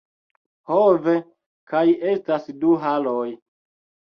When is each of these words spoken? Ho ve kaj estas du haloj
Ho 0.69 0.77
ve 1.07 1.13
kaj 1.73 1.83
estas 2.15 2.51
du 2.65 2.73
haloj 2.87 3.29